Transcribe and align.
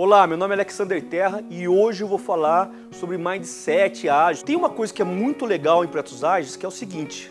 Olá, 0.00 0.28
meu 0.28 0.36
nome 0.36 0.52
é 0.52 0.54
Alexander 0.54 1.02
Terra 1.02 1.42
e 1.50 1.66
hoje 1.66 2.04
eu 2.04 2.06
vou 2.06 2.18
falar 2.18 2.70
sobre 2.92 3.18
mindset 3.18 4.08
ágil. 4.08 4.44
Tem 4.44 4.54
uma 4.54 4.70
coisa 4.70 4.94
que 4.94 5.02
é 5.02 5.04
muito 5.04 5.44
legal 5.44 5.84
em 5.84 5.88
projetos 5.88 6.22
ágeis 6.22 6.54
que 6.54 6.64
é 6.64 6.68
o 6.68 6.70
seguinte: 6.70 7.28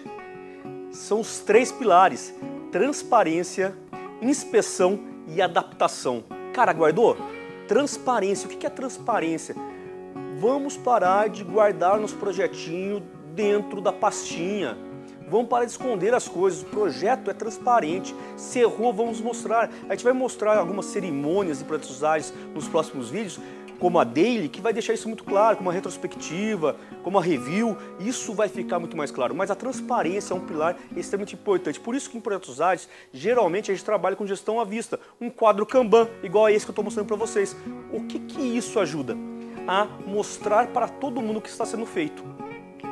são 0.92 1.22
os 1.22 1.40
três 1.40 1.72
pilares: 1.72 2.36
transparência, 2.70 3.74
inspeção 4.22 5.00
e 5.30 5.42
adaptação. 5.42 6.26
Cara, 6.54 6.74
guardou? 6.74 7.16
Transparência. 7.70 8.48
O 8.48 8.50
que 8.50 8.68
é 8.68 8.70
transparência? 8.70 9.56
Vamos 10.38 10.76
parar 10.76 11.30
de 11.30 11.46
guardar 11.46 11.98
nos 11.98 12.12
projetinhos 12.12 13.02
dentro 13.34 13.80
da 13.80 13.94
pastinha 13.94 14.78
Vamos 15.30 15.50
parar 15.50 15.66
de 15.66 15.72
esconder 15.72 16.14
as 16.14 16.28
coisas. 16.28 16.62
O 16.62 16.66
projeto 16.66 17.30
é 17.30 17.34
transparente. 17.34 18.16
Se 18.38 18.60
errou, 18.60 18.94
vamos 18.94 19.20
mostrar. 19.20 19.70
A 19.90 19.94
gente 19.94 20.04
vai 20.04 20.14
mostrar 20.14 20.58
algumas 20.58 20.86
cerimônias 20.86 21.62
e 21.62 22.06
ágeis 22.06 22.34
nos 22.56 22.68
próximos 22.68 23.10
vídeos, 23.10 23.40
como 23.78 24.00
a 24.00 24.04
daily, 24.04 24.48
que 24.48 24.62
vai 24.62 24.72
deixar 24.72 24.94
isso 24.94 25.08
muito 25.08 25.24
claro, 25.24 25.58
como 25.58 25.70
a 25.70 25.74
retrospectiva, 25.74 26.78
como 27.04 27.20
a 27.20 27.22
review. 27.22 27.78
Isso 28.00 28.34
vai 28.34 28.48
ficar 28.48 28.80
muito 28.80 28.96
mais 28.96 29.12
claro. 29.12 29.36
Mas 29.36 29.52
a 29.52 29.56
transparência 29.56 30.34
é 30.34 30.38
um 30.38 30.40
pilar 30.40 30.78
extremamente 30.96 31.36
importante. 31.36 31.78
Por 31.78 31.94
isso 31.94 32.10
que 32.10 32.18
em 32.18 32.22
projetos 32.22 32.62
ágeis, 32.62 32.88
geralmente 33.12 33.70
a 33.70 33.76
gente 33.76 33.84
trabalha 33.84 34.16
com 34.16 34.26
gestão 34.26 34.62
à 34.62 34.64
vista. 34.64 34.98
Um 35.20 35.30
quadro 35.30 35.66
Kanban, 35.66 36.08
igual 36.24 36.46
a 36.46 36.52
esse 36.54 36.66
que 36.66 36.70
eu 36.70 36.74
estou 36.74 36.86
mostrando 36.86 37.08
para 37.08 37.18
vocês. 37.18 37.56
O 37.92 38.04
que, 38.06 38.18
que 38.18 38.42
isso 38.42 38.80
ajuda? 38.80 39.18
A 39.68 39.86
mostrar 40.06 40.68
para 40.68 40.88
todo 40.88 41.22
mundo 41.22 41.40
o 41.40 41.42
que 41.42 41.50
está 41.50 41.66
sendo 41.66 41.86
feito. 41.86 42.24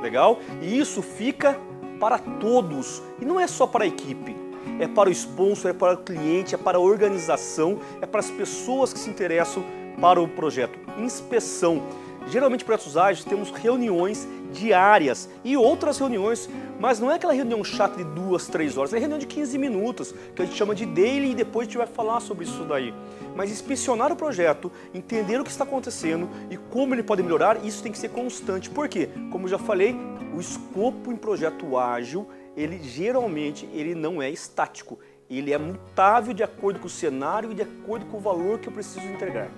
Legal? 0.01 0.39
E 0.61 0.77
isso 0.77 1.01
fica 1.01 1.57
para 1.99 2.17
todos. 2.17 3.01
E 3.19 3.25
não 3.25 3.39
é 3.39 3.47
só 3.47 3.65
para 3.67 3.83
a 3.83 3.87
equipe. 3.87 4.35
É 4.79 4.87
para 4.87 5.09
o 5.09 5.11
sponsor, 5.11 5.71
é 5.71 5.73
para 5.73 5.93
o 5.93 5.97
cliente, 5.97 6.55
é 6.55 6.57
para 6.57 6.77
a 6.77 6.81
organização, 6.81 7.79
é 8.01 8.05
para 8.05 8.19
as 8.19 8.29
pessoas 8.29 8.91
que 8.91 8.99
se 8.99 9.09
interessam 9.09 9.63
para 9.99 10.21
o 10.21 10.27
projeto. 10.27 10.77
Inspeção. 10.99 11.81
Geralmente, 12.27 12.65
projetos 12.65 12.97
ágeis, 12.97 13.23
temos 13.23 13.51
reuniões 13.51 14.27
diárias 14.51 15.29
e 15.43 15.55
outras 15.55 15.99
reuniões, 15.99 16.49
mas 16.79 16.99
não 16.99 17.11
é 17.11 17.15
aquela 17.15 17.33
reunião 17.33 17.63
chata 17.63 17.97
de 17.97 18.03
duas, 18.03 18.47
três 18.47 18.77
horas, 18.77 18.93
é 18.93 18.97
reunião 18.97 19.19
de 19.19 19.27
15 19.27 19.57
minutos, 19.57 20.13
que 20.33 20.41
a 20.41 20.45
gente 20.45 20.57
chama 20.57 20.73
de 20.73 20.85
daily 20.85 21.31
e 21.31 21.35
depois 21.35 21.67
a 21.67 21.69
gente 21.69 21.77
vai 21.77 21.87
falar 21.87 22.19
sobre 22.21 22.45
isso 22.45 22.63
daí. 22.63 22.93
Mas 23.35 23.51
inspecionar 23.51 24.11
o 24.11 24.15
projeto, 24.15 24.71
entender 24.93 25.39
o 25.39 25.43
que 25.43 25.51
está 25.51 25.65
acontecendo 25.65 26.29
e 26.49 26.57
como 26.57 26.95
ele 26.95 27.03
pode 27.03 27.21
melhorar, 27.21 27.63
isso 27.63 27.83
tem 27.83 27.91
que 27.91 27.97
ser 27.97 28.09
constante. 28.09 28.69
Por 28.69 28.87
quê? 28.87 29.09
Como 29.29 29.45
eu 29.45 29.49
já 29.49 29.57
falei, 29.57 29.95
o 30.35 30.41
escopo 30.41 31.11
em 31.11 31.15
projeto 31.15 31.77
ágil, 31.77 32.27
ele 32.57 32.79
geralmente 32.83 33.67
ele 33.71 33.95
não 33.95 34.21
é 34.21 34.29
estático, 34.29 34.99
ele 35.29 35.53
é 35.53 35.57
mutável 35.57 36.33
de 36.33 36.43
acordo 36.43 36.79
com 36.79 36.87
o 36.87 36.89
cenário 36.89 37.51
e 37.51 37.55
de 37.55 37.61
acordo 37.61 38.05
com 38.07 38.17
o 38.17 38.19
valor 38.21 38.59
que 38.59 38.67
eu 38.67 38.73
preciso 38.73 39.05
entregar. 39.05 39.49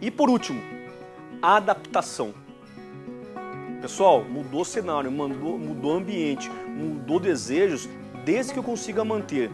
E 0.00 0.10
por 0.10 0.28
último, 0.28 0.60
adaptação. 1.40 2.34
Pessoal, 3.80 4.24
mudou 4.24 4.62
o 4.62 4.64
cenário, 4.64 5.10
mudou, 5.10 5.58
mudou 5.58 5.94
o 5.94 5.96
ambiente, 5.96 6.50
mudou 6.50 7.18
desejos, 7.18 7.88
desde 8.24 8.52
que 8.52 8.58
eu 8.58 8.62
consiga 8.62 9.04
manter 9.04 9.50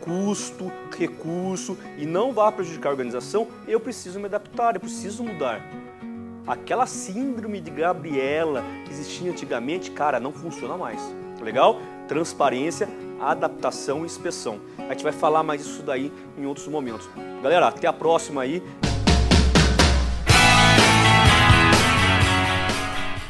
custo, 0.00 0.72
recurso 0.96 1.76
e 1.98 2.06
não 2.06 2.32
vá 2.32 2.50
prejudicar 2.50 2.88
a 2.88 2.92
organização, 2.92 3.48
eu 3.66 3.78
preciso 3.78 4.18
me 4.18 4.26
adaptar, 4.26 4.74
eu 4.74 4.80
preciso 4.80 5.22
mudar. 5.22 5.60
Aquela 6.48 6.86
síndrome 6.86 7.60
de 7.60 7.70
Gabriela 7.70 8.64
que 8.86 8.90
existia 8.90 9.30
antigamente, 9.30 9.90
cara, 9.90 10.18
não 10.18 10.32
funciona 10.32 10.78
mais. 10.78 10.98
Legal? 11.42 11.78
Transparência, 12.08 12.88
adaptação 13.20 14.02
e 14.02 14.06
inspeção. 14.06 14.58
A 14.78 14.92
gente 14.92 15.02
vai 15.02 15.12
falar 15.12 15.42
mais 15.42 15.60
isso 15.60 15.82
daí 15.82 16.10
em 16.38 16.46
outros 16.46 16.66
momentos. 16.66 17.06
Galera, 17.42 17.68
até 17.68 17.86
a 17.86 17.92
próxima 17.92 18.40
aí. 18.40 18.62